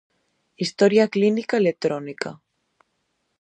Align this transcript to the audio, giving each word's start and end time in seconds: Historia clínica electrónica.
Historia 0.63 1.11
clínica 1.15 1.55
electrónica. 1.59 2.29